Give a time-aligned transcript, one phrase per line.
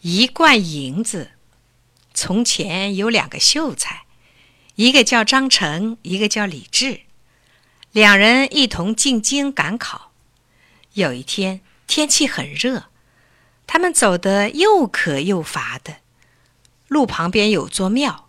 [0.00, 1.32] 一贯银子。
[2.14, 4.04] 从前有两个秀才，
[4.74, 7.02] 一个叫张成，一个叫李治，
[7.92, 10.12] 两人一同进京赶考。
[10.94, 12.86] 有一天天气很热，
[13.66, 15.98] 他们走得又渴又乏的，
[16.88, 18.28] 路旁边有座庙，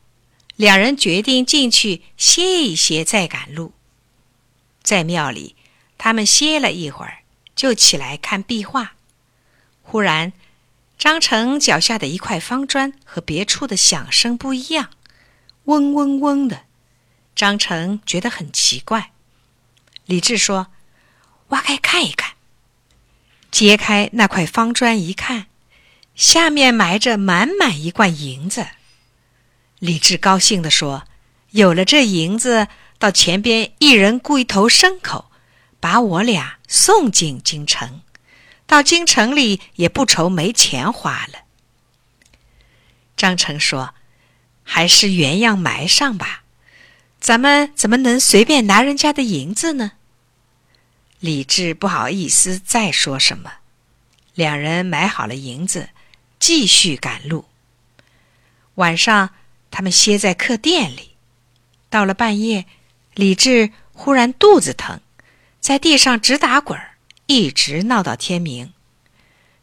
[0.56, 3.74] 两人决定进去歇一歇，再赶路。
[4.84, 5.56] 在庙里，
[5.98, 7.24] 他们歇了一会儿，
[7.56, 8.94] 就起来看壁画。
[9.82, 10.34] 忽然，
[11.00, 14.90] 张成脚下的一块方砖和别处的响声不一样，
[15.64, 16.64] 嗡嗡嗡的。
[17.34, 19.12] 张成觉得很奇怪。
[20.06, 20.68] 李治说
[21.50, 22.34] ：“挖开看一看。”
[23.50, 25.48] 揭开那块方砖一看，
[26.16, 28.68] 下面埋着满满一罐银子。
[29.80, 31.06] 李治高兴地说
[31.52, 35.32] ：“有了这银子，到前边一人雇一头牲口，
[35.80, 38.02] 把我俩送进京城。”
[38.70, 41.40] 到京城里也不愁没钱花了。
[43.18, 43.96] 张成说
[44.62, 46.44] ：“还是原样埋上吧，
[47.20, 49.94] 咱们怎么能随便拿人家的银子呢？”
[51.20, 53.52] 李治不好意思再说什么，
[54.36, 55.90] 两人买好了银子，
[56.38, 57.46] 继续赶路。
[58.76, 59.32] 晚上，
[59.72, 61.16] 他们歇在客店里。
[61.90, 62.68] 到了半夜，
[63.16, 65.02] 李治忽然肚子疼，
[65.60, 66.89] 在地上直打滚儿。
[67.32, 68.74] 一直闹到天明，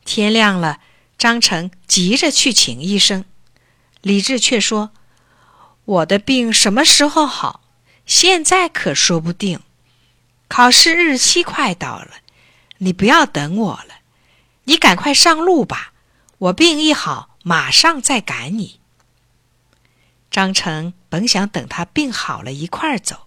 [0.05, 0.78] 天亮了，
[1.19, 3.25] 张成急着去请医生，
[4.03, 4.92] 李治却说
[5.84, 7.62] ：“我的病什么时候好？
[8.06, 9.59] 现在可说不定。
[10.47, 12.11] 考试日期快到了，
[12.78, 13.97] 你不要等我了，
[14.67, 15.92] 你赶快上路吧。
[16.39, 18.78] 我病一好，马上再赶你。”
[20.31, 23.27] 张成本想等他病好了一块儿走，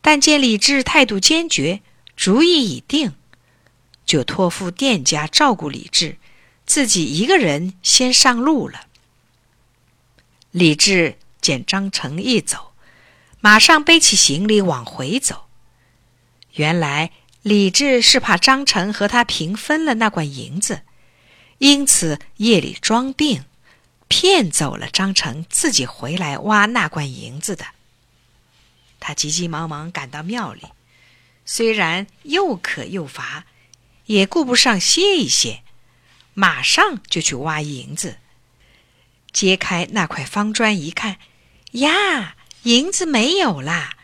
[0.00, 1.82] 但见李治态度坚决，
[2.14, 3.16] 主意已定。
[4.04, 6.18] 就托付店家照顾李治，
[6.66, 8.86] 自己一个人先上路了。
[10.50, 12.72] 李治见张成一走，
[13.40, 15.46] 马上背起行李往回走。
[16.54, 17.10] 原来
[17.40, 20.82] 李治是怕张成和他平分了那罐银子，
[21.58, 23.44] 因此夜里装病，
[24.08, 27.64] 骗走了张成，自己回来挖那罐银子的。
[29.00, 30.62] 他急急忙忙赶到庙里，
[31.46, 33.46] 虽然又渴又乏。
[34.06, 35.62] 也顾不上歇一歇，
[36.34, 38.18] 马上就去挖银子。
[39.32, 41.18] 揭开那块方砖一看，
[41.72, 43.96] 呀，银子没有啦，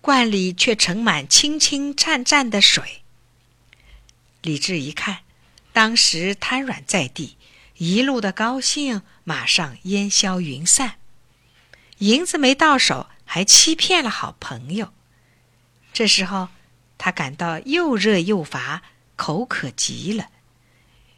[0.00, 3.02] 罐里却盛满清清湛湛的水。
[4.42, 5.18] 李治一看，
[5.72, 7.36] 当时瘫软在地，
[7.76, 10.96] 一路的高兴马上烟消云散。
[11.98, 14.92] 银子没到手，还欺骗了好朋友。
[15.92, 16.48] 这时候，
[16.98, 18.82] 他感到又热又乏。
[19.16, 20.28] 口渴极了，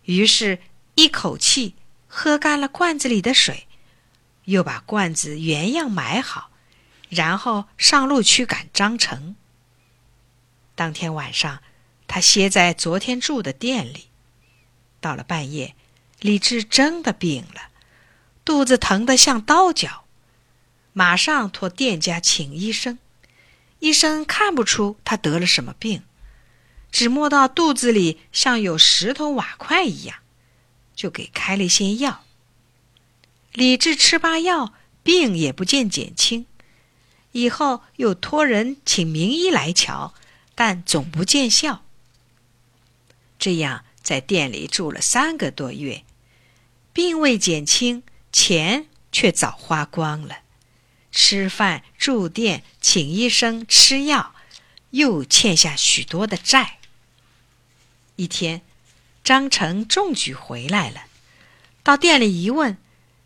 [0.05, 0.59] 于是，
[0.95, 1.75] 一口气
[2.07, 3.67] 喝干了罐子里的水，
[4.45, 6.51] 又把罐子原样埋好，
[7.09, 9.37] 然后上路去赶张成。
[10.75, 11.63] 当天晚上，
[12.07, 14.09] 他歇在昨天住的店里。
[15.01, 15.75] 到了半夜，
[16.21, 17.71] 李治真的病了，
[18.45, 20.05] 肚子疼得像刀绞，
[20.93, 22.99] 马上托店家请医生。
[23.79, 26.03] 医生看不出他得了什么病。
[26.97, 30.21] 只摸到肚子里像有石头瓦块一样，
[30.95, 32.25] 就给开了些药。
[33.53, 36.47] 李治吃罢药，病也不见减轻。
[37.33, 40.15] 以后又托人请名医来瞧，
[40.55, 41.85] 但总不见效。
[43.39, 46.03] 这样在店里住了三个多月，
[46.95, 50.39] 病未减轻，钱却早花光了。
[51.13, 54.35] 吃饭、住店、请医生、吃药，
[54.93, 56.79] 又欠下许多的债。
[58.17, 58.63] 一天，
[59.23, 61.03] 张成中举回来了，
[61.83, 62.79] 到店里一问，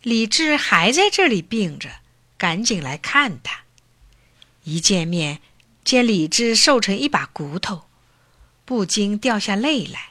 [0.02, 2.00] 李治还在这里病着，
[2.36, 3.60] 赶紧来看他。
[4.64, 5.40] 一见面，
[5.84, 7.84] 见李治瘦成一把骨头，
[8.64, 10.10] 不禁掉下泪来。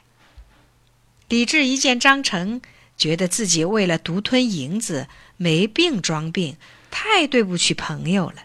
[1.28, 2.62] 李治一见张成，
[2.96, 6.56] 觉得自己为了独吞银子没病装病，
[6.90, 8.44] 太对不起朋友了，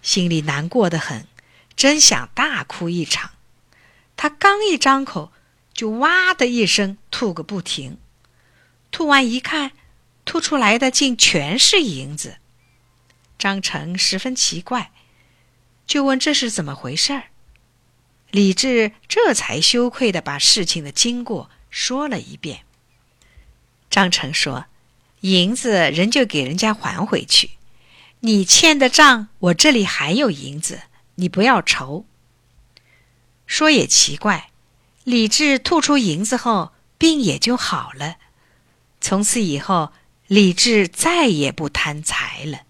[0.00, 1.26] 心里难过的很，
[1.74, 3.32] 真想大哭一场。
[4.16, 5.32] 他刚一张口。
[5.80, 7.96] 就哇的一声吐个不停，
[8.90, 9.72] 吐完一看，
[10.26, 12.36] 吐出来的竟全是银子。
[13.38, 14.92] 张成十分奇怪，
[15.86, 17.28] 就问这是怎么回事儿。
[18.30, 22.66] 李治这才羞愧的把事情的经过说了一遍。
[23.88, 24.66] 张成说
[25.22, 27.52] ：“银子人就给人家还回去，
[28.20, 30.82] 你欠的账我这里还有银子，
[31.14, 32.04] 你不要愁。”
[33.48, 34.49] 说也奇怪。
[35.04, 38.16] 李治吐出银子后，病也就好了。
[39.00, 39.92] 从此以后，
[40.26, 42.60] 李治再也不贪财了。